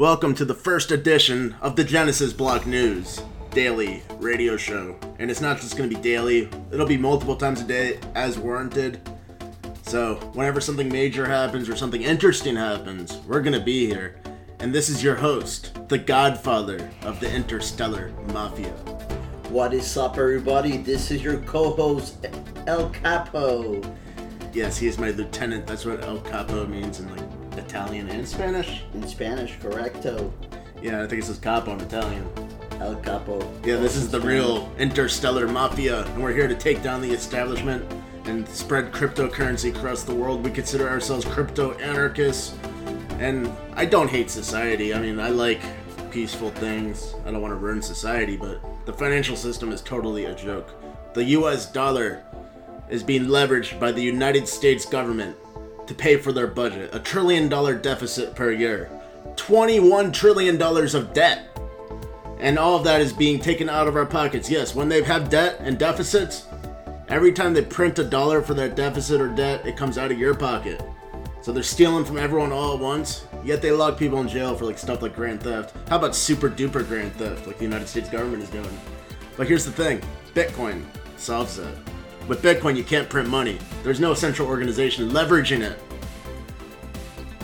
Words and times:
Welcome 0.00 0.34
to 0.36 0.46
the 0.46 0.54
first 0.54 0.92
edition 0.92 1.54
of 1.60 1.76
the 1.76 1.84
Genesis 1.84 2.32
Block 2.32 2.64
News 2.64 3.20
daily 3.50 4.02
radio 4.18 4.56
show. 4.56 4.96
And 5.18 5.30
it's 5.30 5.42
not 5.42 5.60
just 5.60 5.76
going 5.76 5.90
to 5.90 5.94
be 5.94 6.00
daily, 6.00 6.48
it'll 6.72 6.86
be 6.86 6.96
multiple 6.96 7.36
times 7.36 7.60
a 7.60 7.64
day 7.64 8.00
as 8.14 8.38
warranted. 8.38 9.06
So, 9.82 10.14
whenever 10.32 10.58
something 10.58 10.88
major 10.88 11.26
happens 11.26 11.68
or 11.68 11.76
something 11.76 12.00
interesting 12.00 12.56
happens, 12.56 13.18
we're 13.26 13.42
going 13.42 13.58
to 13.58 13.62
be 13.62 13.84
here. 13.84 14.18
And 14.60 14.74
this 14.74 14.88
is 14.88 15.04
your 15.04 15.16
host, 15.16 15.78
the 15.90 15.98
godfather 15.98 16.90
of 17.02 17.20
the 17.20 17.30
interstellar 17.30 18.08
mafia. 18.32 18.72
What 19.50 19.74
is 19.74 19.98
up, 19.98 20.16
everybody? 20.16 20.78
This 20.78 21.10
is 21.10 21.22
your 21.22 21.40
co 21.40 21.72
host, 21.72 22.26
El 22.66 22.88
Capo. 22.88 23.82
Yes, 24.54 24.78
he 24.78 24.86
is 24.86 24.96
my 24.96 25.10
lieutenant. 25.10 25.66
That's 25.66 25.84
what 25.84 26.02
El 26.02 26.20
Capo 26.22 26.66
means 26.66 27.00
in 27.00 27.14
like 27.14 27.29
Italian 27.56 28.08
and 28.08 28.26
Spanish. 28.26 28.82
In 28.94 29.06
Spanish, 29.06 29.58
correcto. 29.58 30.30
Yeah, 30.82 31.02
I 31.02 31.06
think 31.06 31.22
it 31.22 31.26
says 31.26 31.38
capo 31.38 31.72
in 31.72 31.80
Italian. 31.80 32.28
El 32.80 32.96
Capo. 32.96 33.38
Yeah, 33.62 33.76
this 33.76 33.94
is 33.94 34.10
the 34.10 34.20
real 34.20 34.72
interstellar 34.78 35.46
mafia, 35.46 36.04
and 36.06 36.22
we're 36.22 36.32
here 36.32 36.48
to 36.48 36.54
take 36.54 36.82
down 36.82 37.02
the 37.02 37.10
establishment 37.10 37.84
and 38.24 38.48
spread 38.48 38.90
cryptocurrency 38.90 39.74
across 39.74 40.02
the 40.02 40.14
world. 40.14 40.42
We 40.42 40.50
consider 40.50 40.88
ourselves 40.88 41.26
crypto 41.26 41.72
anarchists, 41.74 42.56
and 43.18 43.52
I 43.74 43.84
don't 43.84 44.08
hate 44.08 44.30
society. 44.30 44.94
I 44.94 45.00
mean, 45.00 45.20
I 45.20 45.28
like 45.28 45.60
peaceful 46.10 46.50
things. 46.52 47.14
I 47.26 47.30
don't 47.30 47.42
want 47.42 47.52
to 47.52 47.56
ruin 47.56 47.82
society, 47.82 48.38
but 48.38 48.62
the 48.86 48.94
financial 48.94 49.36
system 49.36 49.72
is 49.72 49.82
totally 49.82 50.24
a 50.24 50.34
joke. 50.34 50.70
The 51.12 51.24
US 51.24 51.70
dollar 51.70 52.24
is 52.88 53.02
being 53.02 53.26
leveraged 53.26 53.78
by 53.78 53.92
the 53.92 54.02
United 54.02 54.48
States 54.48 54.86
government 54.86 55.36
to 55.90 55.94
pay 55.94 56.16
for 56.16 56.32
their 56.32 56.46
budget. 56.46 56.94
A 56.94 57.00
trillion 57.00 57.48
dollar 57.48 57.74
deficit 57.74 58.36
per 58.36 58.52
year. 58.52 58.88
$21 59.34 60.12
trillion 60.12 60.62
of 60.62 61.12
debt. 61.12 61.48
And 62.38 62.58
all 62.58 62.76
of 62.76 62.84
that 62.84 63.00
is 63.00 63.12
being 63.12 63.40
taken 63.40 63.68
out 63.68 63.88
of 63.88 63.96
our 63.96 64.06
pockets. 64.06 64.48
Yes, 64.48 64.72
when 64.72 64.88
they 64.88 65.02
have 65.02 65.28
debt 65.28 65.56
and 65.58 65.76
deficits, 65.76 66.46
every 67.08 67.32
time 67.32 67.52
they 67.52 67.62
print 67.62 67.98
a 67.98 68.04
dollar 68.04 68.40
for 68.40 68.54
that 68.54 68.76
deficit 68.76 69.20
or 69.20 69.28
debt, 69.28 69.66
it 69.66 69.76
comes 69.76 69.98
out 69.98 70.12
of 70.12 70.18
your 70.18 70.34
pocket. 70.34 70.80
So 71.42 71.50
they're 71.52 71.64
stealing 71.64 72.04
from 72.04 72.18
everyone 72.18 72.52
all 72.52 72.74
at 72.74 72.80
once, 72.80 73.26
yet 73.44 73.60
they 73.60 73.72
lock 73.72 73.98
people 73.98 74.20
in 74.20 74.28
jail 74.28 74.54
for 74.54 74.66
like 74.66 74.78
stuff 74.78 75.02
like 75.02 75.16
grand 75.16 75.42
theft. 75.42 75.74
How 75.88 75.96
about 75.96 76.14
super 76.14 76.48
duper 76.48 76.86
grand 76.86 77.12
theft, 77.14 77.48
like 77.48 77.58
the 77.58 77.64
United 77.64 77.88
States 77.88 78.08
government 78.08 78.44
is 78.44 78.50
doing? 78.50 78.78
But 79.36 79.48
here's 79.48 79.64
the 79.64 79.72
thing 79.72 80.00
Bitcoin 80.34 80.84
solves 81.16 81.56
that. 81.56 81.74
With 82.30 82.42
Bitcoin, 82.42 82.76
you 82.76 82.84
can't 82.84 83.08
print 83.08 83.28
money. 83.28 83.58
There's 83.82 83.98
no 83.98 84.14
central 84.14 84.46
organization 84.46 85.10
leveraging 85.10 85.62
it. 85.62 85.76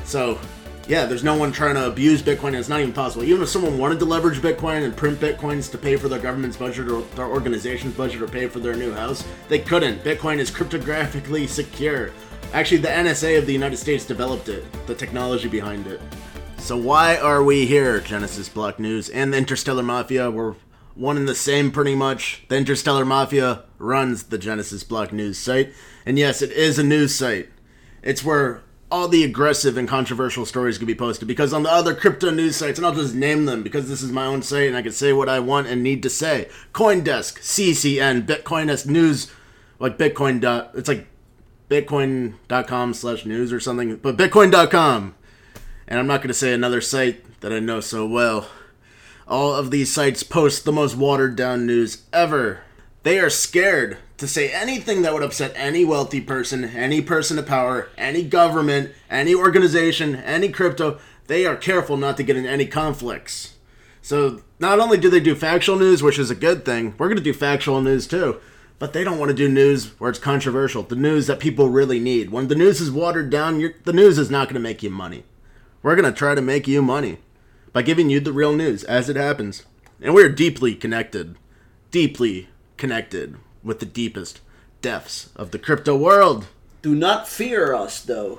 So, 0.05 0.39
yeah, 0.87 1.07
there's 1.07 1.25
no 1.25 1.37
one 1.37 1.51
trying 1.51 1.75
to 1.75 1.89
abuse 1.89 2.23
Bitcoin. 2.23 2.51
And 2.51 2.59
it's 2.59 2.69
not 2.69 2.79
even 2.79 2.93
possible. 2.93 3.25
Even 3.25 3.43
if 3.43 3.49
someone 3.49 3.79
wanted 3.79 3.99
to 3.99 4.05
leverage 4.05 4.39
Bitcoin 4.39 4.85
and 4.85 4.97
print 4.97 5.19
Bitcoins 5.19 5.73
to 5.73 5.77
pay 5.77 5.97
for 5.97 6.09
their 6.09 6.21
government's 6.21 6.57
budget 6.57 6.89
or 6.89 7.03
their 7.17 7.27
organization's 7.27 7.97
budget 7.97 8.23
or 8.23 8.29
pay 8.29 8.47
for 8.47 8.61
their 8.61 8.77
new 8.77 8.93
house, 8.93 9.27
they 9.49 9.59
couldn't. 9.59 10.05
Bitcoin 10.05 10.39
is 10.39 10.53
cryptographically 10.53 11.49
secure. 11.49 12.13
Actually, 12.53 12.79
the 12.79 12.87
NSA 12.87 13.39
of 13.39 13.47
the 13.47 13.53
United 13.53 13.79
States 13.79 14.05
developed 14.05 14.49
it, 14.49 14.65
the 14.87 14.95
technology 14.95 15.49
behind 15.49 15.89
it. 15.89 16.01
So, 16.59 16.77
why 16.77 17.17
are 17.17 17.43
we 17.43 17.67
here, 17.67 17.99
Genesis 17.99 18.49
Block 18.49 18.79
News 18.79 19.09
and 19.09 19.33
the 19.33 19.39
Interstellar 19.39 19.83
Mafia? 19.83 20.31
We're 20.31 20.55
one 20.97 21.17
and 21.17 21.29
the 21.29 21.35
same 21.35 21.71
pretty 21.71 21.95
much. 21.95 22.43
The 22.49 22.57
Interstellar 22.57 23.05
Mafia 23.05 23.65
runs 23.79 24.25
the 24.25 24.39
Genesis 24.39 24.83
Block 24.83 25.13
News 25.13 25.39
site. 25.39 25.73
And 26.05 26.19
yes, 26.19 26.43
it 26.43 26.51
is 26.53 26.79
a 26.79 26.83
news 26.83 27.15
site. 27.15 27.51
It's 28.03 28.25
where 28.25 28.63
all 28.91 29.09
the 29.09 29.25
aggressive 29.25 29.77
and 29.77 29.89
controversial 29.89 30.47
stories 30.47 30.79
can 30.79 30.87
be 30.87 30.95
posted 30.95 31.27
because 31.27 31.53
on 31.53 31.65
the 31.65 31.71
other 31.73 31.95
crypto 31.95 32.31
news 32.31 32.57
sites, 32.57 32.79
and 32.79 32.87
I'll 32.87 32.95
just 32.95 33.15
name 33.15 33.45
them 33.45 33.63
because 33.63 33.89
this 33.89 34.01
is 34.01 34.13
my 34.13 34.27
own 34.27 34.43
site 34.43 34.69
and 34.69 34.77
I 34.77 34.83
can 34.83 34.93
say 34.93 35.13
what 35.13 35.29
I 35.29 35.41
want 35.41 35.67
and 35.67 35.83
need 35.83 36.03
to 36.05 36.11
say. 36.11 36.49
Coindesk, 36.73 37.41
CCN, 37.41 38.27
Bitcoinist 38.27 38.87
News, 38.87 39.31
like 39.79 39.99
Bitcoin. 39.99 40.43
It's 40.75 40.89
like 40.89 41.07
bitcoin.com 41.69 42.95
slash 42.95 43.27
news 43.27 43.53
or 43.53 43.61
something, 43.61 43.97
but 43.97 44.17
bitcoin.com. 44.17 45.15
And 45.89 45.99
I'm 45.99 46.07
not 46.07 46.19
going 46.19 46.29
to 46.29 46.35
say 46.35 46.53
another 46.53 46.81
site 46.81 47.41
that 47.41 47.53
I 47.53 47.59
know 47.59 47.81
so 47.81 48.07
well. 48.07 48.49
All 49.29 49.53
of 49.53 49.73
these 49.73 49.93
sites 49.93 50.23
post 50.23 50.65
the 50.65 50.73
most 50.73 50.97
watered 50.97 51.35
down 51.35 51.67
news 51.67 52.05
ever. 52.13 52.61
They 53.03 53.19
are 53.19 53.31
scared 53.31 53.99
to 54.19 54.29
say 54.29 54.53
anything 54.53 55.03
that 55.03 55.13
would 55.13 55.23
upset 55.23 55.53
any 55.57 55.85
wealthy 55.85 56.21
person, 56.21 56.65
any 56.65 57.03
person 57.03 57.37
of 57.37 57.47
power, 57.47 57.89
any 57.99 58.23
government, 58.23 58.93
any 59.11 59.35
organization, 59.35 60.15
any 60.15 60.49
crypto. 60.49 61.01
They 61.27 61.45
are 61.45 61.57
careful 61.57 61.97
not 61.97 62.17
to 62.19 62.23
get 62.23 62.37
in 62.37 62.47
any 62.47 62.67
conflicts. 62.67 63.55
So 64.01 64.43
not 64.61 64.79
only 64.79 64.97
do 64.97 65.11
they 65.11 65.19
do 65.19 65.35
factual 65.35 65.77
news, 65.77 66.05
which 66.05 66.21
is 66.21 66.31
a 66.31 66.37
good 66.37 66.65
thing, 66.65 66.95
we're 66.97 67.09
going 67.09 67.19
to 67.19 67.23
do 67.23 67.35
factual 67.35 67.83
news 67.83 68.07
too. 68.07 68.39
But 68.79 68.93
they 68.93 69.03
don't 69.03 69.19
want 69.19 69.31
to 69.31 69.37
do 69.37 69.49
news 69.49 69.99
where 69.99 70.11
it's 70.11 70.21
controversial, 70.21 70.85
the 70.85 70.95
news 70.95 71.27
that 71.27 71.41
people 71.41 71.69
really 71.69 71.99
need. 71.99 72.31
When 72.31 72.47
the 72.47 72.55
news 72.55 72.81
is 72.81 72.93
watered 72.93 73.31
down, 73.31 73.75
the 73.83 73.93
news 73.93 74.19
is 74.19 74.31
not 74.31 74.47
going 74.47 74.55
to 74.55 74.61
make 74.61 74.85
you 74.85 74.91
money. 74.91 75.25
We're 75.83 75.97
going 75.97 76.13
to 76.13 76.17
try 76.17 76.37
to 76.37 76.43
make 76.43 76.69
you 76.69 76.81
money 76.81 77.19
by 77.77 77.83
giving 77.83 78.09
you 78.09 78.19
the 78.21 78.33
real 78.33 78.57
news 78.57 78.85
as 78.85 79.11
it 79.11 79.17
happens. 79.17 79.67
And 80.01 80.15
we're 80.15 80.31
deeply 80.31 80.75
connected, 80.75 81.37
deeply 81.91 82.49
connected 82.79 83.37
with 83.63 83.81
the 83.81 83.85
deepest 83.85 84.41
depths 84.81 85.29
of 85.37 85.51
the 85.51 85.59
crypto 85.59 85.95
world. 85.95 86.47
Do 86.81 86.95
not 86.95 87.29
fear 87.29 87.75
us, 87.75 88.01
though. 88.01 88.39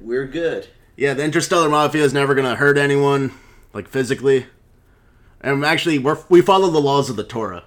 We're 0.00 0.26
good. 0.26 0.68
Yeah, 0.96 1.12
the 1.12 1.22
interstellar 1.22 1.68
mafia 1.68 2.02
is 2.02 2.14
never 2.14 2.34
going 2.34 2.48
to 2.48 2.56
hurt 2.56 2.78
anyone, 2.78 3.32
like 3.74 3.88
physically. 3.88 4.46
And 5.42 5.62
actually, 5.66 5.98
we're, 5.98 6.24
we 6.30 6.40
follow 6.40 6.70
the 6.70 6.80
laws 6.80 7.10
of 7.10 7.16
the 7.16 7.24
Torah. 7.24 7.64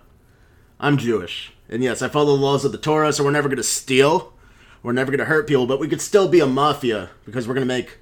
I'm 0.79 0.97
Jewish. 0.97 1.53
And 1.69 1.83
yes, 1.83 2.01
I 2.01 2.07
follow 2.07 2.35
the 2.35 2.41
laws 2.41 2.65
of 2.65 2.71
the 2.71 2.79
Torah, 2.79 3.13
so 3.13 3.23
we're 3.23 3.29
never 3.29 3.47
going 3.47 3.57
to 3.57 3.63
steal. 3.63 4.33
We're 4.81 4.91
never 4.91 5.11
going 5.11 5.19
to 5.19 5.25
hurt 5.25 5.45
people, 5.45 5.67
but 5.67 5.79
we 5.79 5.87
could 5.87 6.01
still 6.01 6.27
be 6.27 6.39
a 6.39 6.47
mafia 6.47 7.11
because 7.25 7.47
we're 7.47 7.53
going 7.53 7.67
to 7.67 7.71
make 7.71 7.99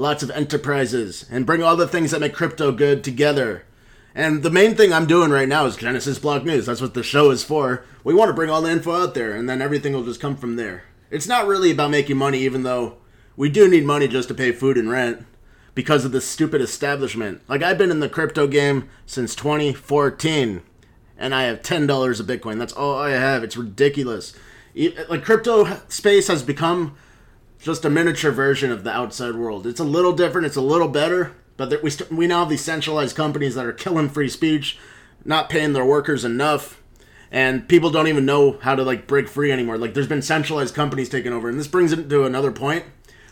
lots 0.00 0.22
of 0.22 0.30
enterprises 0.30 1.26
and 1.30 1.44
bring 1.44 1.62
all 1.62 1.76
the 1.76 1.86
things 1.86 2.10
that 2.10 2.20
make 2.20 2.32
crypto 2.32 2.72
good 2.72 3.04
together. 3.04 3.64
And 4.14 4.42
the 4.42 4.50
main 4.50 4.74
thing 4.74 4.94
I'm 4.94 5.06
doing 5.06 5.30
right 5.30 5.46
now 5.46 5.66
is 5.66 5.76
Genesis 5.76 6.18
Block 6.18 6.42
News. 6.42 6.64
That's 6.64 6.80
what 6.80 6.94
the 6.94 7.02
show 7.02 7.30
is 7.30 7.44
for. 7.44 7.84
We 8.02 8.14
want 8.14 8.30
to 8.30 8.34
bring 8.34 8.48
all 8.48 8.62
the 8.62 8.70
info 8.70 8.92
out 8.92 9.12
there, 9.12 9.36
and 9.36 9.46
then 9.46 9.60
everything 9.60 9.92
will 9.92 10.02
just 10.02 10.20
come 10.20 10.36
from 10.36 10.56
there. 10.56 10.84
It's 11.10 11.28
not 11.28 11.46
really 11.46 11.70
about 11.70 11.90
making 11.90 12.16
money, 12.16 12.38
even 12.38 12.62
though 12.62 12.96
we 13.36 13.50
do 13.50 13.68
need 13.68 13.84
money 13.84 14.08
just 14.08 14.28
to 14.28 14.34
pay 14.34 14.52
food 14.52 14.78
and 14.78 14.90
rent 14.90 15.26
because 15.74 16.06
of 16.06 16.12
this 16.12 16.26
stupid 16.26 16.62
establishment. 16.62 17.42
Like, 17.46 17.62
I've 17.62 17.78
been 17.78 17.90
in 17.90 18.00
the 18.00 18.08
crypto 18.08 18.46
game 18.46 18.88
since 19.04 19.34
2014, 19.34 20.62
and 21.18 21.34
I 21.34 21.42
have 21.42 21.60
$10 21.60 22.20
of 22.20 22.26
Bitcoin. 22.26 22.58
That's 22.58 22.72
all 22.72 22.96
I 22.96 23.10
have. 23.10 23.44
It's 23.44 23.56
ridiculous. 23.56 24.34
Like, 25.10 25.24
crypto 25.24 25.78
space 25.88 26.28
has 26.28 26.42
become 26.42 26.96
just 27.60 27.84
a 27.84 27.90
miniature 27.90 28.30
version 28.30 28.72
of 28.72 28.84
the 28.84 28.90
outside 28.90 29.34
world. 29.34 29.66
It's 29.66 29.80
a 29.80 29.84
little 29.84 30.12
different, 30.12 30.46
it's 30.46 30.56
a 30.56 30.62
little 30.62 30.88
better, 30.88 31.34
but 31.56 31.82
we, 31.82 31.90
st- 31.90 32.10
we 32.10 32.26
now 32.26 32.40
have 32.40 32.48
these 32.48 32.64
centralized 32.64 33.14
companies 33.14 33.54
that 33.54 33.66
are 33.66 33.72
killing 33.72 34.08
free 34.08 34.28
speech, 34.28 34.78
not 35.24 35.50
paying 35.50 35.74
their 35.74 35.84
workers 35.84 36.24
enough, 36.24 36.82
and 37.30 37.68
people 37.68 37.90
don't 37.90 38.08
even 38.08 38.24
know 38.24 38.58
how 38.62 38.74
to 38.74 38.82
like 38.82 39.06
break 39.06 39.28
free 39.28 39.52
anymore. 39.52 39.76
Like 39.78 39.94
there's 39.94 40.08
been 40.08 40.22
centralized 40.22 40.74
companies 40.74 41.08
taking 41.08 41.32
over, 41.32 41.48
and 41.48 41.58
this 41.58 41.68
brings 41.68 41.92
it 41.92 42.08
to 42.08 42.24
another 42.24 42.50
point. 42.50 42.84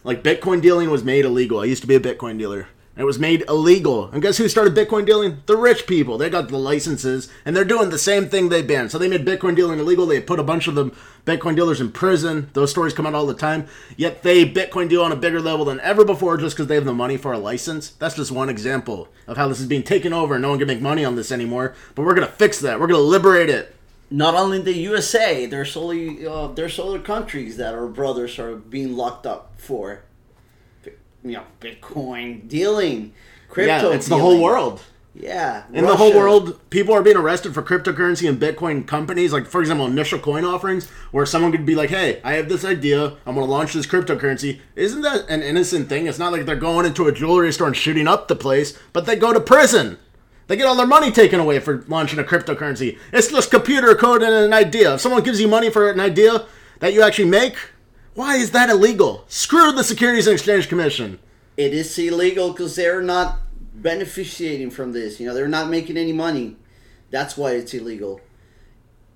Like 0.05 0.23
Bitcoin 0.23 0.61
dealing 0.61 0.91
was 0.91 1.03
made 1.03 1.25
illegal. 1.25 1.61
I 1.61 1.65
used 1.65 1.83
to 1.83 1.89
be 1.89 1.97
a 1.97 2.01
Bitcoin 2.01 2.39
dealer. 2.39 2.69
It 2.99 3.05
was 3.05 3.21
made 3.21 3.45
illegal. 3.49 4.11
And 4.11 4.21
guess 4.21 4.39
who 4.39 4.49
started 4.49 4.75
Bitcoin 4.75 5.07
dealing? 5.07 5.41
The 5.47 5.57
rich 5.57 5.87
people. 5.87 6.19
They 6.19 6.29
got 6.29 6.49
the 6.49 6.59
licenses, 6.59 7.29
and 7.45 7.57
they're 7.57 7.65
doing 7.65 7.91
the 7.91 7.99
same 7.99 8.29
thing 8.29 8.49
they 8.49 8.61
banned. 8.61 8.91
So 8.91 8.99
they 8.99 9.07
made 9.07 9.25
Bitcoin 9.25 9.55
dealing 9.55 9.79
illegal. 9.79 10.05
They 10.05 10.21
put 10.21 10.41
a 10.41 10.43
bunch 10.43 10.67
of 10.67 10.75
the 10.75 10.91
Bitcoin 11.25 11.55
dealers 11.55 11.81
in 11.81 11.93
prison. 11.93 12.51
Those 12.55 12.73
stories 12.73 12.93
come 12.93 13.07
out 13.07 13.15
all 13.15 13.25
the 13.25 13.35
time. 13.35 13.69
Yet 13.97 14.25
they 14.25 14.45
Bitcoin 14.45 14.89
deal 14.89 15.05
on 15.05 15.13
a 15.13 15.17
bigger 15.17 15.41
level 15.41 15.65
than 15.65 15.79
ever 15.79 16.05
before 16.05 16.39
just 16.39 16.57
because 16.57 16.67
they 16.67 16.75
have 16.75 16.85
the 16.85 16.93
money 16.93 17.17
for 17.17 17.33
a 17.33 17.39
license. 17.39 17.91
That's 17.91 18.17
just 18.17 18.33
one 18.33 18.49
example 18.49 19.07
of 19.29 19.37
how 19.37 19.47
this 19.47 19.61
is 19.61 19.67
being 19.69 19.85
taken 19.85 20.13
over. 20.13 20.35
and 20.35 20.43
No 20.43 20.49
one 20.51 20.59
can 20.59 20.67
make 20.67 20.81
money 20.81 21.05
on 21.05 21.15
this 21.15 21.31
anymore. 21.31 21.77
But 21.95 22.03
we're 22.05 22.15
going 22.15 22.27
to 22.27 22.35
fix 22.35 22.59
that. 22.61 22.81
We're 22.81 22.89
going 22.89 23.01
to 23.01 23.07
liberate 23.07 23.49
it. 23.49 23.77
Not 24.11 24.35
only 24.35 24.61
the 24.61 24.73
USA, 24.73 25.47
there's 25.47 25.77
only 25.77 26.27
uh, 26.27 26.49
there's 26.49 26.81
other 26.81 26.99
countries 26.99 27.59
that 27.59 27.75
our 27.75 27.87
brothers 27.87 28.41
are 28.41 28.57
being 28.57 28.97
locked 28.97 29.25
up 29.25 29.53
for 29.59 30.03
you 31.29 31.37
know 31.37 31.45
Bitcoin 31.61 32.49
dealing, 32.49 33.13
crypto. 33.49 33.91
Yeah, 33.91 33.97
it's 33.97 34.09
the 34.09 34.19
whole 34.19 34.41
world. 34.43 34.83
Yeah, 35.15 35.65
in 35.73 35.83
Russia. 35.83 35.87
the 35.87 35.97
whole 35.97 36.15
world, 36.15 36.61
people 36.71 36.95
are 36.95 37.03
being 37.03 37.17
arrested 37.17 37.53
for 37.53 37.63
cryptocurrency 37.63 38.29
and 38.29 38.39
Bitcoin 38.39 38.87
companies. 38.87 39.33
Like, 39.33 39.47
for 39.47 39.61
example, 39.61 39.87
initial 39.87 40.21
coin 40.21 40.45
offerings, 40.45 40.89
where 41.11 41.27
someone 41.27 41.51
could 41.51 41.67
be 41.67 41.75
like, 41.75 41.91
"Hey, 41.91 42.21
I 42.23 42.35
have 42.35 42.49
this 42.49 42.65
idea. 42.65 43.17
I'm 43.27 43.35
going 43.35 43.47
to 43.47 43.51
launch 43.51 43.73
this 43.73 43.87
cryptocurrency." 43.87 44.61
Isn't 44.77 45.03
that 45.03 45.29
an 45.29 45.43
innocent 45.43 45.89
thing? 45.89 46.07
It's 46.07 46.21
not 46.21 46.33
like 46.33 46.47
they're 46.47 46.57
going 46.57 46.87
into 46.87 47.09
a 47.09 47.13
jewelry 47.13 47.53
store 47.53 47.67
and 47.67 47.77
shooting 47.77 48.07
up 48.07 48.29
the 48.29 48.37
place, 48.37 48.79
but 48.93 49.07
they 49.07 49.17
go 49.17 49.33
to 49.33 49.41
prison. 49.41 49.99
They 50.47 50.57
get 50.57 50.67
all 50.67 50.77
their 50.77 50.87
money 50.87 51.11
taken 51.11 51.41
away 51.41 51.59
for 51.59 51.85
launching 51.89 52.19
a 52.19 52.25
cryptocurrency. 52.25 52.99
It's 53.13 53.29
just 53.29 53.51
computer 53.51 53.95
code 53.95 54.23
and 54.23 54.33
an 54.33 54.53
idea. 54.53 54.95
If 54.95 55.01
someone 55.01 55.23
gives 55.23 55.41
you 55.41 55.49
money 55.49 55.69
for 55.69 55.91
an 55.91 56.01
idea 56.01 56.47
that 56.81 56.95
you 56.95 57.03
actually 57.03 57.29
make, 57.29 57.57
why 58.19 58.35
is 58.35 58.51
that 58.51 58.69
illegal? 58.69 59.25
Screw 59.29 59.71
the 59.71 59.85
Securities 59.85 60.27
and 60.27 60.35
Exchange 60.35 60.69
Commission. 60.69 61.21
It 61.57 61.73
is 61.73 61.97
illegal 61.97 62.51
because 62.51 62.75
they're 62.75 63.01
not 63.01 63.39
beneficiating 63.75 64.71
from 64.71 64.91
this. 64.93 65.21
You 65.21 65.29
know, 65.29 65.35
they're 65.35 65.47
not 65.47 65.71
making 65.71 65.97
any 65.97 66.13
money. 66.13 66.57
That's 67.11 67.37
why 67.37 67.53
it's 67.53 67.73
illegal. 67.75 68.21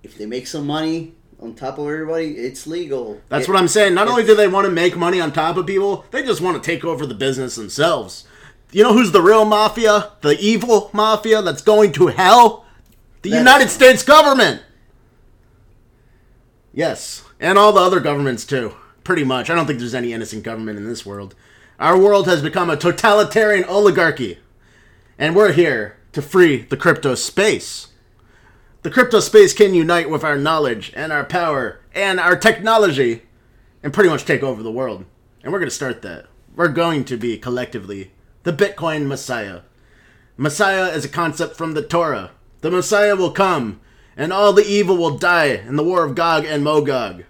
If 0.04 0.16
they 0.16 0.25
make 0.26 0.46
some 0.46 0.69
money 0.69 1.14
on 1.40 1.54
top 1.56 1.78
of 1.78 1.88
everybody, 1.88 2.37
it's 2.37 2.64
legal. 2.69 3.20
That's 3.28 3.49
It- 3.49 3.50
what 3.50 3.58
I'm 3.58 3.66
saying. 3.66 3.93
Not 3.93 4.06
only 4.06 4.25
do 4.25 4.37
they 4.37 4.46
want 4.46 4.66
to 4.66 4.70
make 4.72 4.96
money 4.96 5.20
on 5.20 5.32
top 5.32 5.56
of 5.56 5.66
people, 5.66 6.04
they 6.12 6.22
just 6.22 6.40
want 6.40 6.62
to 6.62 6.64
take 6.64 6.84
over 6.84 7.04
the 7.04 7.14
business 7.14 7.56
themselves. 7.56 8.22
You 8.70 8.84
know 8.84 8.93
who's 8.93 9.10
the 9.10 9.20
real 9.20 9.44
mafia? 9.44 10.12
The 10.20 10.38
evil 10.38 10.90
mafia 10.93 11.43
that's 11.43 11.60
going 11.62 11.90
to 11.94 12.06
hell? 12.06 12.64
The 13.22 13.31
That's- 13.31 13.40
United 13.44 13.69
States 13.69 14.04
government. 14.04 14.62
Yes, 16.72 17.22
and 17.40 17.58
all 17.58 17.72
the 17.72 17.81
other 17.81 17.99
governments 17.99 18.44
too. 18.44 18.75
Pretty 19.04 19.25
much. 19.25 19.50
I 19.50 19.54
don't 19.54 19.66
think 19.66 19.78
there's 19.78 19.94
any 19.94 20.12
innocent 20.12 20.44
government 20.44 20.78
in 20.78 20.87
this 20.87 21.04
world. 21.04 21.34
Our 21.78 21.99
world 21.99 22.26
has 22.26 22.43
become 22.43 22.70
a 22.70 22.76
totalitarian 22.76 23.64
oligarchy. 23.64 24.38
And 25.19 25.34
we're 25.34 25.52
here 25.52 25.96
to 26.12 26.22
free 26.22 26.62
the 26.62 26.76
crypto 26.76 27.14
space. 27.14 27.88
The 28.82 28.90
crypto 28.90 29.20
space 29.20 29.52
can 29.52 29.75
unite 29.75 30.10
with 30.10 30.25
our 30.25 30.37
knowledge 30.37 30.93
and 30.94 31.12
our 31.12 31.25
power 31.25 31.81
and 31.94 32.19
our 32.19 32.37
technology 32.37 33.22
and 33.82 33.93
pretty 33.93 34.08
much 34.08 34.25
take 34.25 34.43
over 34.43 34.62
the 34.62 34.70
world. 34.70 35.04
And 35.43 35.52
we're 35.52 35.58
going 35.58 35.69
to 35.69 35.75
start 35.75 36.02
that. 36.02 36.26
We're 36.54 36.69
going 36.69 37.04
to 37.06 37.16
be 37.16 37.38
collectively 37.38 38.12
the 38.43 38.52
Bitcoin 38.52 39.06
Messiah. 39.06 39.60
Messiah 40.37 40.87
is 40.87 41.04
a 41.04 41.08
concept 41.08 41.56
from 41.56 41.75
the 41.75 41.82
Torah. 41.82 42.32
The 42.60 42.70
Messiah 42.70 43.16
will 43.16 43.31
come, 43.31 43.81
and 44.16 44.32
all 44.32 44.52
the 44.52 44.66
evil 44.66 44.96
will 44.96 45.19
die 45.19 45.46
in 45.46 45.76
the 45.76 45.84
war 45.84 46.04
of 46.04 46.14
Gog 46.14 46.44
and 46.44 46.62
Magog. 46.64 47.25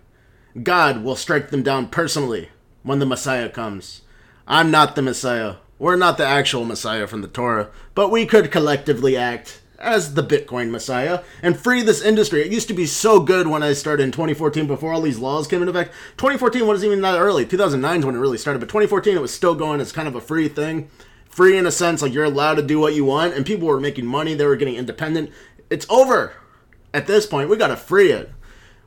God 0.60 1.02
will 1.02 1.16
strike 1.16 1.50
them 1.50 1.62
down 1.62 1.88
personally 1.88 2.50
when 2.82 2.98
the 2.98 3.06
Messiah 3.06 3.48
comes. 3.48 4.02
I'm 4.46 4.70
not 4.70 4.94
the 4.94 5.02
Messiah. 5.02 5.56
We're 5.78 5.96
not 5.96 6.18
the 6.18 6.26
actual 6.26 6.64
Messiah 6.64 7.06
from 7.06 7.22
the 7.22 7.28
Torah, 7.28 7.70
but 7.94 8.10
we 8.10 8.26
could 8.26 8.50
collectively 8.50 9.16
act 9.16 9.62
as 9.78 10.14
the 10.14 10.22
Bitcoin 10.22 10.70
Messiah 10.70 11.22
and 11.42 11.58
free 11.58 11.82
this 11.82 12.02
industry. 12.02 12.42
It 12.42 12.52
used 12.52 12.68
to 12.68 12.74
be 12.74 12.86
so 12.86 13.18
good 13.18 13.48
when 13.48 13.62
I 13.62 13.72
started 13.72 14.04
in 14.04 14.12
2014 14.12 14.66
before 14.66 14.92
all 14.92 15.00
these 15.00 15.18
laws 15.18 15.48
came 15.48 15.60
into 15.60 15.70
effect. 15.72 15.92
2014 16.18 16.66
wasn't 16.66 16.92
even 16.92 17.02
that 17.02 17.18
early. 17.18 17.44
2009 17.44 17.98
is 17.98 18.06
when 18.06 18.14
it 18.14 18.20
really 18.20 18.38
started, 18.38 18.60
but 18.60 18.68
2014 18.68 19.16
it 19.16 19.20
was 19.20 19.34
still 19.34 19.54
going 19.54 19.80
as 19.80 19.90
kind 19.90 20.06
of 20.06 20.14
a 20.14 20.20
free 20.20 20.48
thing. 20.48 20.88
Free 21.28 21.56
in 21.56 21.66
a 21.66 21.72
sense, 21.72 22.02
like 22.02 22.12
you're 22.12 22.24
allowed 22.24 22.56
to 22.56 22.62
do 22.62 22.78
what 22.78 22.94
you 22.94 23.06
want, 23.06 23.34
and 23.34 23.46
people 23.46 23.66
were 23.66 23.80
making 23.80 24.06
money, 24.06 24.34
they 24.34 24.44
were 24.44 24.56
getting 24.56 24.76
independent. 24.76 25.30
It's 25.70 25.86
over. 25.88 26.34
At 26.92 27.06
this 27.06 27.26
point, 27.26 27.48
we 27.48 27.56
gotta 27.56 27.76
free 27.76 28.12
it. 28.12 28.30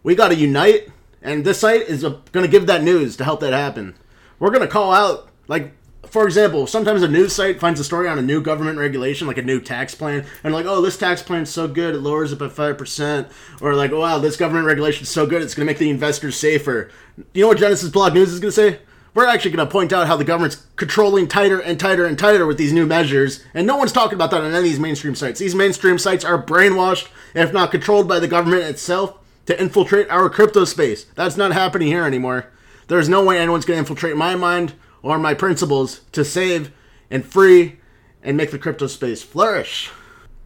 We 0.03 0.13
gotta 0.13 0.35
unite, 0.35 0.89
and 1.25 1.43
this 1.43 1.59
site 1.59 1.81
is 1.81 2.03
going 2.03 2.45
to 2.45 2.47
give 2.47 2.67
that 2.67 2.83
news 2.83 3.17
to 3.17 3.23
help 3.23 3.39
that 3.41 3.51
happen. 3.51 3.95
We're 4.39 4.51
going 4.51 4.61
to 4.61 4.67
call 4.67 4.93
out, 4.93 5.29
like, 5.47 5.73
for 6.07 6.25
example, 6.25 6.67
sometimes 6.67 7.01
a 7.01 7.07
news 7.07 7.33
site 7.33 7.59
finds 7.59 7.79
a 7.79 7.83
story 7.83 8.07
on 8.07 8.19
a 8.19 8.21
new 8.21 8.41
government 8.41 8.77
regulation, 8.77 9.27
like 9.27 9.39
a 9.39 9.41
new 9.41 9.59
tax 9.59 9.95
plan, 9.95 10.25
and 10.43 10.53
like, 10.53 10.65
oh, 10.65 10.81
this 10.81 10.97
tax 10.97 11.23
plan's 11.23 11.49
so 11.49 11.67
good, 11.67 11.95
it 11.95 11.99
lowers 11.99 12.31
it 12.31 12.39
by 12.39 12.47
5%. 12.47 13.31
Or 13.59 13.73
like, 13.73 13.91
wow, 13.91 14.19
this 14.19 14.37
government 14.37 14.67
regulation's 14.67 15.09
so 15.09 15.25
good, 15.25 15.41
it's 15.41 15.55
going 15.55 15.65
to 15.65 15.69
make 15.69 15.79
the 15.79 15.89
investors 15.89 16.37
safer. 16.37 16.91
You 17.33 17.41
know 17.41 17.47
what 17.47 17.57
Genesis 17.57 17.89
Block 17.89 18.13
News 18.13 18.31
is 18.31 18.39
going 18.39 18.53
to 18.53 18.55
say? 18.55 18.79
We're 19.15 19.25
actually 19.25 19.51
going 19.51 19.65
to 19.65 19.71
point 19.71 19.93
out 19.93 20.07
how 20.07 20.17
the 20.17 20.25
government's 20.25 20.67
controlling 20.75 21.27
tighter 21.27 21.59
and 21.59 21.79
tighter 21.79 22.05
and 22.05 22.19
tighter 22.19 22.45
with 22.45 22.57
these 22.57 22.73
new 22.73 22.85
measures, 22.85 23.43
and 23.53 23.65
no 23.65 23.77
one's 23.77 23.93
talking 23.93 24.15
about 24.15 24.29
that 24.31 24.41
on 24.41 24.49
any 24.49 24.57
of 24.57 24.63
these 24.63 24.79
mainstream 24.79 25.15
sites. 25.15 25.39
These 25.39 25.55
mainstream 25.55 25.97
sites 25.97 26.25
are 26.25 26.41
brainwashed, 26.41 27.07
if 27.33 27.51
not 27.51 27.71
controlled 27.71 28.07
by 28.07 28.19
the 28.19 28.27
government 28.27 28.63
itself, 28.63 29.17
to 29.45 29.59
infiltrate 29.59 30.09
our 30.09 30.29
crypto 30.29 30.65
space. 30.65 31.05
That's 31.15 31.37
not 31.37 31.53
happening 31.53 31.87
here 31.87 32.05
anymore. 32.05 32.51
There's 32.87 33.09
no 33.09 33.23
way 33.23 33.39
anyone's 33.39 33.65
going 33.65 33.77
to 33.77 33.79
infiltrate 33.79 34.15
my 34.15 34.35
mind 34.35 34.73
or 35.01 35.17
my 35.17 35.33
principles 35.33 36.01
to 36.11 36.25
save 36.25 36.71
and 37.09 37.25
free 37.25 37.79
and 38.23 38.35
make 38.35 38.51
the 38.51 38.59
crypto 38.59 38.87
space 38.87 39.23
flourish. 39.23 39.91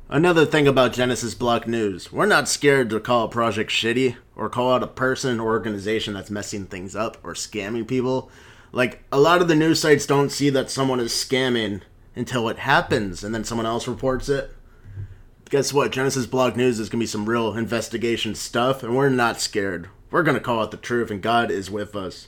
Another 0.10 0.46
thing 0.46 0.68
about 0.68 0.94
Genesis 0.94 1.36
Block 1.36 1.68
News, 1.68 2.12
we're 2.12 2.26
not 2.26 2.50
scared 2.50 2.90
to 2.90 3.00
call 3.00 3.26
a 3.26 3.30
project 3.30 3.70
shitty 3.70 4.16
or 4.36 4.50
call 4.50 4.74
out 4.74 4.84
a 4.84 4.88
person 4.88 5.40
or 5.40 5.50
organization 5.50 6.16
that's 6.16 6.32
messing 6.32 6.66
things 6.66 6.96
up 6.96 7.18
or 7.24 7.34
scamming 7.34 7.88
people. 7.88 8.32
Like, 8.72 9.04
a 9.12 9.20
lot 9.20 9.42
of 9.42 9.48
the 9.48 9.56
news 9.56 9.80
sites 9.80 10.06
don't 10.06 10.32
see 10.32 10.50
that 10.50 10.72
someone 10.72 11.00
is 11.00 11.12
scamming 11.12 11.82
until 12.16 12.50
it 12.50 12.58
happens 12.60 13.24
and 13.24 13.36
then 13.36 13.44
someone 13.44 13.68
else 13.68 13.88
reports 13.88 14.30
it. 14.30 14.52
Guess 15.50 15.74
what? 15.74 15.92
Genesis 15.92 16.28
Block 16.28 16.56
News 16.56 16.80
is 16.80 16.90
going 16.90 17.00
to 17.00 17.04
be 17.04 17.08
some 17.08 17.28
real 17.28 17.56
investigation 17.56 18.36
stuff, 18.36 18.84
and 18.84 18.96
we're 18.96 19.10
not 19.10 19.42
scared. 19.42 19.90
We're 20.12 20.22
going 20.22 20.38
to 20.38 20.44
call 20.44 20.62
out 20.62 20.70
the 20.70 20.78
truth, 20.78 21.10
and 21.10 21.24
God 21.24 21.50
is 21.50 21.72
with 21.72 21.96
us. 21.96 22.28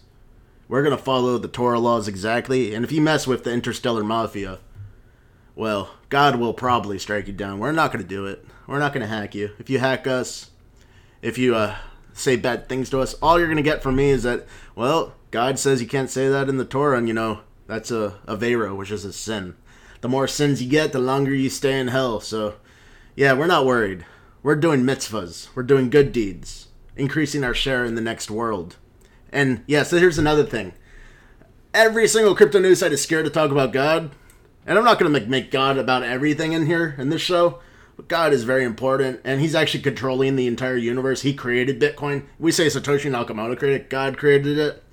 We're 0.67 0.81
going 0.81 0.97
to 0.97 1.03
follow 1.03 1.37
the 1.37 1.47
Torah 1.47 1.77
laws 1.77 2.07
exactly, 2.07 2.73
and 2.73 2.83
if 2.83 2.91
you 2.91 2.99
mess 2.99 3.27
with 3.27 3.43
the 3.43 3.53
interstellar 3.53 4.03
mafia, 4.03 4.57
well, 5.55 5.91
God 6.09 6.37
will 6.37 6.55
probably 6.55 6.97
strike 6.97 7.27
you 7.27 7.33
down. 7.33 7.59
We're 7.59 7.71
not 7.71 7.93
going 7.93 8.03
to 8.03 8.09
do 8.09 8.25
it. 8.25 8.43
We're 8.65 8.79
not 8.79 8.91
going 8.91 9.07
to 9.07 9.15
hack 9.15 9.35
you. 9.35 9.51
If 9.59 9.69
you 9.69 9.77
hack 9.77 10.07
us, 10.07 10.49
if 11.21 11.37
you 11.37 11.53
uh, 11.53 11.75
say 12.13 12.37
bad 12.37 12.67
things 12.67 12.89
to 12.89 13.01
us, 13.01 13.13
all 13.21 13.37
you're 13.37 13.47
going 13.47 13.57
to 13.57 13.61
get 13.61 13.83
from 13.83 13.97
me 13.97 14.09
is 14.09 14.23
that, 14.23 14.47
well, 14.75 15.13
God 15.29 15.59
says 15.59 15.79
you 15.79 15.87
can't 15.87 16.09
say 16.09 16.27
that 16.27 16.49
in 16.49 16.57
the 16.57 16.65
Torah, 16.65 16.97
and 16.97 17.07
you 17.07 17.13
know, 17.13 17.41
that's 17.67 17.91
a 17.91 18.15
Avera, 18.25 18.75
which 18.75 18.89
is 18.89 19.05
a 19.05 19.13
sin. 19.13 19.55
The 19.99 20.09
more 20.09 20.27
sins 20.27 20.63
you 20.63 20.69
get, 20.71 20.91
the 20.91 20.97
longer 20.97 21.35
you 21.35 21.51
stay 21.51 21.79
in 21.79 21.89
hell, 21.89 22.19
so 22.19 22.55
yeah, 23.15 23.33
we're 23.33 23.47
not 23.47 23.65
worried. 23.65 24.05
We're 24.43 24.55
doing 24.55 24.81
mitzvahs. 24.81 25.49
We're 25.53 25.63
doing 25.63 25.89
good 25.89 26.11
deeds, 26.11 26.67
increasing 26.95 27.43
our 27.43 27.53
share 27.53 27.85
in 27.85 27.95
the 27.95 28.01
next 28.01 28.31
world. 28.31 28.77
And 29.31 29.63
yeah, 29.67 29.83
so 29.83 29.97
here's 29.97 30.17
another 30.17 30.45
thing. 30.45 30.73
Every 31.73 32.07
single 32.07 32.35
crypto 32.35 32.59
news 32.59 32.79
site 32.79 32.91
is 32.91 33.01
scared 33.01 33.25
to 33.25 33.31
talk 33.31 33.51
about 33.51 33.73
God. 33.73 34.11
And 34.65 34.77
I'm 34.77 34.85
not 34.85 34.99
going 34.99 35.11
to 35.13 35.27
make, 35.27 35.51
God 35.51 35.77
about 35.77 36.03
everything 36.03 36.53
in 36.53 36.65
here 36.65 36.95
in 36.97 37.09
this 37.09 37.21
show. 37.21 37.59
But 37.97 38.07
God 38.07 38.33
is 38.33 38.43
very 38.43 38.63
important, 38.63 39.19
and 39.23 39.41
He's 39.41 39.55
actually 39.55 39.83
controlling 39.83 40.35
the 40.35 40.47
entire 40.47 40.77
universe. 40.77 41.21
He 41.21 41.33
created 41.33 41.79
Bitcoin. 41.79 42.25
We 42.39 42.51
say 42.51 42.67
Satoshi 42.67 43.11
Nakamoto 43.11 43.57
created 43.57 43.81
it, 43.81 43.89
God 43.89 44.17
created 44.17 44.57
it. 44.57 44.83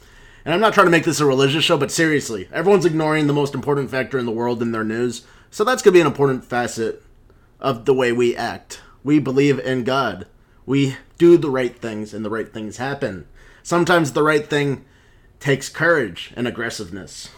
And 0.44 0.53
I'm 0.53 0.61
not 0.61 0.75
trying 0.75 0.87
to 0.87 0.91
make 0.91 1.05
this 1.05 1.20
a 1.20 1.26
religious 1.26 1.65
show, 1.65 1.76
but 1.76 1.93
seriously, 1.93 2.49
everyone's 2.53 2.87
ignoring 2.87 3.26
the 3.26 3.32
most 3.32 3.55
important 3.55 3.91
factor 3.91 4.19
in 4.19 4.26
the 4.26 4.32
world 4.32 4.62
in 4.62 4.73
their 4.73 4.85
news. 4.85 5.25
So 5.50 5.62
that's 5.65 5.82
going 5.82 5.93
to 5.93 5.97
be 5.97 6.00
an 6.00 6.06
important 6.06 6.44
facet 6.44 7.03
of 7.60 7.84
the 7.84 7.94
way 7.94 8.12
we 8.12 8.37
act. 8.37 8.81
We 9.02 9.19
believe 9.19 9.58
in 9.60 9.84
God. 9.84 10.26
We 10.66 10.96
do 11.16 11.37
the 11.37 11.50
right 11.50 11.76
things 11.76 12.12
and 12.14 12.25
the 12.25 12.31
right 12.31 12.52
things 12.52 12.76
happen. 12.76 13.26
Sometimes 13.62 14.12
the 14.12 14.22
right 14.22 14.46
thing 14.46 14.84
takes 15.40 15.69
courage 15.69 16.32
and 16.37 16.46
aggressiveness. 16.46 17.31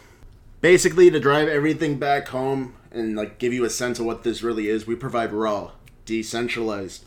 Basically 0.61 1.11
to 1.11 1.21
drive 1.21 1.49
everything 1.49 1.99
back 1.99 2.29
home 2.29 2.75
and 2.91 3.17
like 3.17 3.39
give 3.39 3.53
you 3.53 3.65
a 3.65 3.71
sense 3.71 3.99
of 3.99 4.07
what 4.07 4.25
this 4.25 4.43
really 4.43 4.69
is, 4.69 4.87
we 4.87 4.95
provide 4.95 5.33
raw, 5.33 5.73
decentralized, 6.05 7.05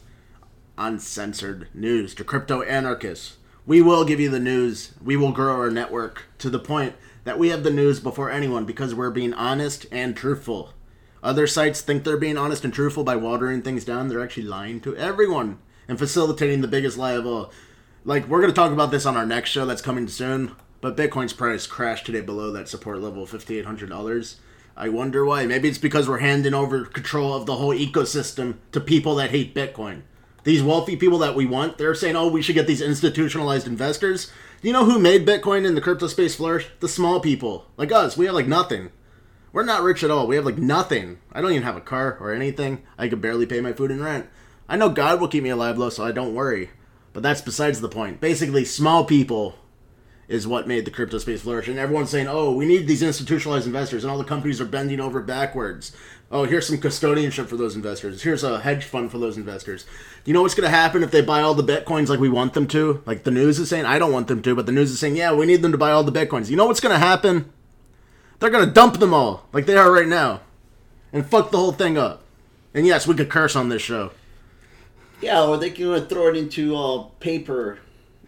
uncensored 0.77 1.67
news 1.73 2.15
to 2.15 2.23
crypto 2.23 2.61
anarchists. 2.63 3.37
We 3.65 3.81
will 3.81 4.03
give 4.03 4.19
you 4.19 4.29
the 4.29 4.39
news. 4.39 4.93
We 5.03 5.15
will 5.15 5.31
grow 5.31 5.53
our 5.53 5.69
network 5.69 6.25
to 6.39 6.49
the 6.49 6.59
point 6.59 6.95
that 7.23 7.39
we 7.39 7.49
have 7.49 7.63
the 7.63 7.71
news 7.71 7.99
before 7.99 8.29
anyone 8.29 8.65
because 8.65 8.93
we're 8.93 9.11
being 9.11 9.33
honest 9.33 9.85
and 9.91 10.15
truthful. 10.15 10.73
Other 11.23 11.47
sites 11.47 11.79
think 11.79 12.03
they're 12.03 12.17
being 12.17 12.37
honest 12.37 12.65
and 12.65 12.73
truthful 12.73 13.05
by 13.05 13.15
watering 13.15 13.61
things 13.61 13.85
down. 13.85 14.09
They're 14.09 14.23
actually 14.23 14.43
lying 14.43 14.81
to 14.81 14.95
everyone 14.97 15.59
and 15.87 15.97
facilitating 15.97 16.59
the 16.59 16.67
biggest 16.67 16.97
lie 16.97 17.13
of 17.13 17.25
all. 17.25 17.51
Like, 18.03 18.27
we're 18.27 18.41
going 18.41 18.51
to 18.51 18.55
talk 18.55 18.73
about 18.73 18.91
this 18.91 19.05
on 19.05 19.15
our 19.15 19.25
next 19.25 19.49
show 19.49 19.65
that's 19.65 19.81
coming 19.81 20.09
soon, 20.09 20.51
but 20.81 20.97
Bitcoin's 20.97 21.31
price 21.31 21.65
crashed 21.65 22.05
today 22.05 22.19
below 22.19 22.51
that 22.51 22.67
support 22.67 22.99
level 22.99 23.23
of 23.23 23.31
$5,800. 23.31 24.35
I 24.75 24.89
wonder 24.89 25.23
why. 25.23 25.45
Maybe 25.45 25.69
it's 25.69 25.77
because 25.77 26.09
we're 26.09 26.17
handing 26.17 26.53
over 26.53 26.83
control 26.83 27.33
of 27.33 27.45
the 27.45 27.55
whole 27.55 27.73
ecosystem 27.73 28.55
to 28.73 28.81
people 28.81 29.15
that 29.15 29.29
hate 29.29 29.55
Bitcoin. 29.55 30.01
These 30.43 30.61
wealthy 30.61 30.97
people 30.97 31.19
that 31.19 31.35
we 31.35 31.45
want, 31.45 31.77
they're 31.77 31.95
saying, 31.95 32.17
oh, 32.17 32.27
we 32.27 32.41
should 32.41 32.55
get 32.55 32.67
these 32.67 32.81
institutionalized 32.81 33.65
investors. 33.65 34.29
You 34.61 34.73
know 34.73 34.83
who 34.83 34.99
made 34.99 35.25
Bitcoin 35.25 35.65
in 35.65 35.75
the 35.75 35.81
crypto 35.81 36.07
space 36.07 36.35
flourish? 36.35 36.67
The 36.81 36.89
small 36.89 37.21
people. 37.21 37.67
Like 37.77 37.93
us. 37.93 38.17
We 38.17 38.25
have 38.25 38.35
like 38.35 38.47
nothing. 38.47 38.91
We're 39.53 39.63
not 39.63 39.83
rich 39.83 40.03
at 40.03 40.11
all. 40.11 40.27
We 40.27 40.35
have 40.35 40.45
like 40.45 40.57
nothing. 40.57 41.19
I 41.31 41.39
don't 41.39 41.51
even 41.51 41.63
have 41.63 41.77
a 41.77 41.81
car 41.81 42.17
or 42.19 42.33
anything. 42.33 42.81
I 42.97 43.07
could 43.07 43.21
barely 43.21 43.45
pay 43.45 43.61
my 43.61 43.71
food 43.71 43.91
and 43.91 44.03
rent. 44.03 44.27
I 44.67 44.75
know 44.75 44.89
God 44.89 45.21
will 45.21 45.27
keep 45.27 45.43
me 45.43 45.51
alive 45.51 45.77
though, 45.77 45.89
so 45.89 46.03
I 46.03 46.11
don't 46.11 46.33
worry. 46.33 46.71
But 47.13 47.21
that's 47.21 47.41
besides 47.41 47.79
the 47.79 47.87
point. 47.87 48.19
Basically, 48.19 48.65
small 48.65 49.05
people 49.05 49.55
is 50.27 50.47
what 50.47 50.67
made 50.67 50.85
the 50.85 50.91
crypto 50.91 51.19
space 51.19 51.43
flourish. 51.43 51.67
And 51.67 51.77
everyone's 51.77 52.09
saying, 52.09 52.27
oh, 52.27 52.53
we 52.53 52.65
need 52.65 52.87
these 52.87 53.03
institutionalized 53.03 53.67
investors, 53.67 54.03
and 54.03 54.09
all 54.09 54.17
the 54.17 54.23
companies 54.23 54.59
are 54.59 54.65
bending 54.65 54.99
over 54.99 55.21
backwards. 55.21 55.95
Oh, 56.31 56.45
here's 56.45 56.65
some 56.65 56.77
custodianship 56.77 57.45
for 57.45 57.57
those 57.57 57.75
investors. 57.75 58.23
Here's 58.23 58.43
a 58.43 58.61
hedge 58.61 58.85
fund 58.85 59.11
for 59.11 59.19
those 59.19 59.37
investors. 59.37 59.83
Do 59.83 60.31
you 60.31 60.33
know 60.33 60.41
what's 60.41 60.55
going 60.55 60.63
to 60.63 60.75
happen 60.75 61.03
if 61.03 61.11
they 61.11 61.21
buy 61.21 61.41
all 61.41 61.53
the 61.53 61.63
bitcoins 61.63 62.09
like 62.09 62.19
we 62.19 62.29
want 62.29 62.55
them 62.55 62.65
to? 62.69 63.03
Like 63.05 63.23
the 63.23 63.31
news 63.31 63.59
is 63.59 63.69
saying, 63.69 63.85
I 63.85 63.99
don't 63.99 64.13
want 64.13 64.27
them 64.27 64.41
to, 64.41 64.55
but 64.55 64.65
the 64.65 64.71
news 64.71 64.89
is 64.89 64.99
saying, 64.99 65.15
yeah, 65.15 65.33
we 65.33 65.45
need 65.45 65.61
them 65.61 65.73
to 65.73 65.77
buy 65.77 65.91
all 65.91 66.03
the 66.03 66.11
bitcoins. 66.11 66.49
You 66.49 66.55
know 66.55 66.65
what's 66.65 66.79
going 66.79 66.95
to 66.95 67.05
happen? 67.05 67.53
They're 68.39 68.49
to 68.49 68.65
dump 68.65 68.99
them 68.99 69.13
all, 69.13 69.47
like 69.53 69.65
they 69.65 69.77
are 69.77 69.91
right 69.91 70.07
now, 70.07 70.41
and 71.11 71.25
fuck 71.25 71.51
the 71.51 71.57
whole 71.57 71.71
thing 71.71 71.97
up. 71.97 72.23
And 72.73 72.85
yes, 72.85 73.07
we 73.07 73.15
could 73.15 73.29
curse 73.29 73.55
on 73.55 73.69
this 73.69 73.81
show. 73.81 74.11
Yeah, 75.21 75.43
or 75.43 75.57
they 75.57 75.69
can 75.69 76.05
throw 76.07 76.27
it 76.27 76.35
into 76.35 76.75
uh, 76.75 77.03
paper. 77.19 77.79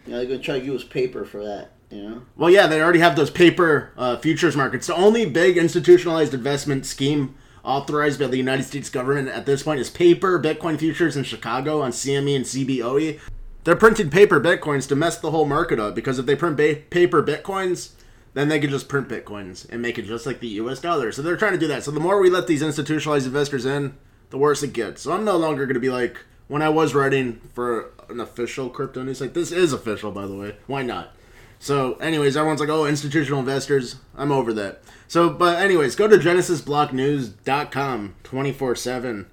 You 0.06 0.12
know, 0.12 0.18
they're 0.18 0.26
gonna 0.26 0.38
try 0.38 0.58
to 0.58 0.64
use 0.64 0.84
paper 0.84 1.24
for 1.24 1.44
that. 1.44 1.72
You 1.90 2.02
know. 2.02 2.22
Well, 2.36 2.50
yeah, 2.50 2.66
they 2.66 2.80
already 2.80 3.00
have 3.00 3.16
those 3.16 3.30
paper 3.30 3.92
uh, 3.96 4.16
futures 4.16 4.56
markets. 4.56 4.86
The 4.86 4.94
only 4.94 5.26
big 5.26 5.56
institutionalized 5.58 6.32
investment 6.34 6.86
scheme 6.86 7.34
authorized 7.62 8.20
by 8.20 8.28
the 8.28 8.36
United 8.36 8.62
States 8.62 8.88
government 8.88 9.28
at 9.28 9.44
this 9.44 9.64
point 9.64 9.80
is 9.80 9.90
paper 9.90 10.40
Bitcoin 10.40 10.78
futures 10.78 11.16
in 11.16 11.24
Chicago 11.24 11.82
on 11.82 11.90
CME 11.90 12.36
and 12.36 12.44
CBOE. 12.44 13.20
They're 13.64 13.76
printing 13.76 14.10
paper 14.10 14.40
Bitcoins 14.40 14.86
to 14.88 14.96
mess 14.96 15.18
the 15.18 15.32
whole 15.32 15.44
market 15.44 15.80
up 15.80 15.94
because 15.94 16.20
if 16.20 16.26
they 16.26 16.36
print 16.36 16.56
ba- 16.56 16.82
paper 16.90 17.22
Bitcoins, 17.22 17.90
then 18.36 18.48
they 18.48 18.60
could 18.60 18.68
just 18.68 18.86
print 18.86 19.08
Bitcoins 19.08 19.66
and 19.70 19.80
make 19.80 19.98
it 19.98 20.04
just 20.04 20.26
like 20.26 20.40
the 20.40 20.48
US 20.48 20.78
dollar. 20.78 21.10
So 21.10 21.22
they're 21.22 21.38
trying 21.38 21.54
to 21.54 21.58
do 21.58 21.68
that. 21.68 21.82
So 21.84 21.90
the 21.90 22.00
more 22.00 22.20
we 22.20 22.28
let 22.28 22.46
these 22.46 22.60
institutionalized 22.60 23.24
investors 23.24 23.64
in, 23.64 23.96
the 24.28 24.36
worse 24.36 24.62
it 24.62 24.74
gets. 24.74 25.00
So 25.00 25.12
I'm 25.12 25.24
no 25.24 25.38
longer 25.38 25.64
going 25.64 25.72
to 25.72 25.80
be 25.80 25.88
like, 25.88 26.18
when 26.46 26.60
I 26.60 26.68
was 26.68 26.94
writing 26.94 27.40
for 27.54 27.92
an 28.10 28.20
official 28.20 28.68
crypto 28.68 29.02
news 29.02 29.20
site, 29.20 29.32
this 29.32 29.52
is 29.52 29.72
official, 29.72 30.12
by 30.12 30.26
the 30.26 30.34
way. 30.34 30.56
Why 30.66 30.82
not? 30.82 31.14
So, 31.58 31.94
anyways, 31.94 32.36
everyone's 32.36 32.60
like, 32.60 32.68
oh, 32.68 32.84
institutional 32.84 33.40
investors. 33.40 33.96
I'm 34.14 34.30
over 34.30 34.52
that. 34.52 34.82
So, 35.08 35.30
but, 35.30 35.58
anyways, 35.58 35.96
go 35.96 36.06
to 36.06 36.18
genesisblocknews.com 36.18 38.14
24 38.22 38.76
7. 38.76 39.26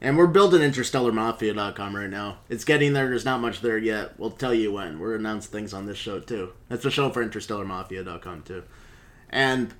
And 0.00 0.18
we're 0.18 0.26
building 0.26 0.60
interstellarmafia.com 0.60 1.96
right 1.96 2.10
now. 2.10 2.38
It's 2.48 2.64
getting 2.64 2.92
there. 2.92 3.08
There's 3.08 3.24
not 3.24 3.40
much 3.40 3.60
there 3.60 3.78
yet. 3.78 4.18
We'll 4.18 4.30
tell 4.30 4.52
you 4.52 4.72
when. 4.72 4.98
We're 4.98 5.14
announce 5.14 5.46
things 5.46 5.72
on 5.72 5.86
this 5.86 5.96
show, 5.96 6.20
too. 6.20 6.52
That's 6.68 6.82
the 6.82 6.90
show 6.90 7.10
for 7.10 7.26
interstellarmafia.com, 7.26 8.42
too. 8.42 8.64
And, 9.30 9.72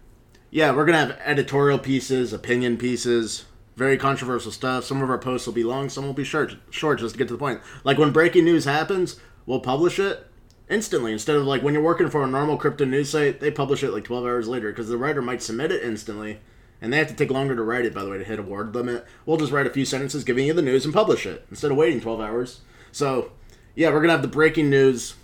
yeah, 0.50 0.72
we're 0.72 0.86
to 0.86 0.94
have 0.94 1.20
editorial 1.22 1.78
pieces, 1.78 2.32
opinion 2.32 2.78
pieces, 2.78 3.44
very 3.76 3.98
controversial 3.98 4.52
stuff. 4.52 4.84
Some 4.84 5.02
of 5.02 5.10
our 5.10 5.18
posts 5.18 5.46
will 5.46 5.54
be 5.54 5.64
long, 5.64 5.90
some 5.90 6.06
will 6.06 6.14
be 6.14 6.24
short, 6.24 6.54
short 6.70 6.98
just 6.98 7.14
to 7.14 7.18
get 7.18 7.28
to 7.28 7.34
the 7.34 7.38
point. 7.38 7.60
Like 7.84 7.98
when 7.98 8.10
breaking 8.10 8.46
news 8.46 8.64
happens, 8.64 9.20
we'll 9.44 9.60
publish 9.60 9.98
it 9.98 10.26
instantly 10.68 11.12
instead 11.12 11.36
of 11.36 11.44
like 11.44 11.62
when 11.62 11.74
you're 11.74 11.82
working 11.82 12.10
for 12.10 12.24
a 12.24 12.26
normal 12.26 12.56
crypto 12.56 12.86
news 12.86 13.10
site, 13.10 13.40
they 13.40 13.50
publish 13.50 13.84
it 13.84 13.92
like 13.92 14.04
12 14.04 14.24
hours 14.24 14.48
later 14.48 14.70
because 14.70 14.88
the 14.88 14.96
writer 14.96 15.20
might 15.20 15.42
submit 15.42 15.70
it 15.70 15.82
instantly 15.82 16.40
and 16.80 16.92
they 16.92 16.98
have 16.98 17.08
to 17.08 17.14
take 17.14 17.30
longer 17.30 17.56
to 17.56 17.62
write 17.62 17.84
it 17.84 17.94
by 17.94 18.02
the 18.02 18.10
way 18.10 18.18
to 18.18 18.24
hit 18.24 18.38
a 18.38 18.42
word 18.42 18.74
limit. 18.74 19.04
We'll 19.24 19.36
just 19.36 19.52
write 19.52 19.66
a 19.66 19.70
few 19.70 19.84
sentences 19.84 20.24
giving 20.24 20.46
you 20.46 20.52
the 20.52 20.62
news 20.62 20.84
and 20.84 20.94
publish 20.94 21.26
it 21.26 21.46
instead 21.50 21.70
of 21.70 21.76
waiting 21.76 22.00
12 22.00 22.20
hours. 22.20 22.60
So, 22.92 23.32
yeah, 23.74 23.88
we're 23.88 24.00
going 24.00 24.08
to 24.08 24.12
have 24.14 24.22
the 24.22 24.28
breaking 24.28 24.70
news. 24.70 25.14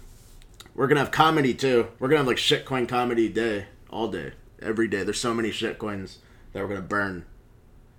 We're 0.75 0.87
going 0.87 0.97
to 0.97 1.03
have 1.03 1.11
comedy 1.11 1.55
too. 1.55 1.89
We're 1.99 2.09
going 2.09 2.25
to 2.25 2.25
have 2.25 2.27
like 2.27 2.37
shitcoin 2.37 2.89
comedy 2.89 3.29
day 3.29 3.67
all 3.91 4.09
day, 4.09 4.33
every 4.61 4.89
day. 4.89 5.03
There's 5.03 5.21
so 5.21 5.35
many 5.35 5.51
shitcoins 5.51 6.17
that 6.53 6.61
we're 6.61 6.69
going 6.69 6.83
to 6.83 6.87
burn. 6.87 7.27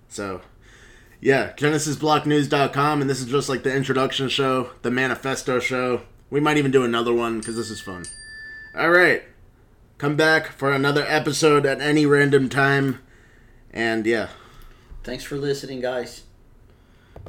So, 0.08 0.42
yeah, 1.20 1.52
GenesisBlockNews.com, 1.54 3.00
and 3.00 3.08
this 3.08 3.20
is 3.20 3.26
just 3.26 3.48
like 3.48 3.62
the 3.62 3.74
introduction 3.74 4.28
show, 4.28 4.70
the 4.82 4.90
manifesto 4.90 5.58
show. 5.58 6.02
We 6.28 6.38
might 6.38 6.58
even 6.58 6.70
do 6.70 6.84
another 6.84 7.14
one 7.14 7.38
because 7.38 7.56
this 7.56 7.70
is 7.70 7.80
fun. 7.80 8.04
All 8.76 8.90
right, 8.90 9.22
come 9.96 10.16
back 10.16 10.48
for 10.48 10.72
another 10.72 11.04
episode 11.06 11.64
at 11.64 11.80
any 11.80 12.04
random 12.04 12.48
time, 12.48 13.00
and 13.74 14.06
yeah. 14.06 14.28
Thanks 15.02 15.24
for 15.24 15.36
listening, 15.36 15.82
guys. 15.82 16.22